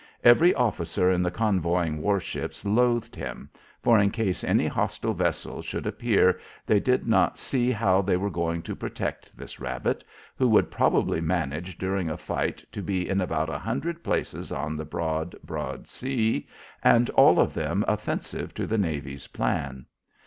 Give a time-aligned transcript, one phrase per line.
[0.23, 3.51] Every officer in the convoying warships loathed him,
[3.83, 8.31] for in case any hostile vessel should appear they did not see how they were
[8.31, 10.03] going to protect this rabbit,
[10.35, 14.75] who would probably manage during a fight to be in about a hundred places on
[14.75, 16.47] the broad, broad sea,
[16.83, 19.85] and all of them offensive to the navy's plan.